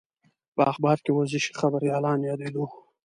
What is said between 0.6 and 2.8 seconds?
اخبار کې ورزشي خبریالان یادېدو.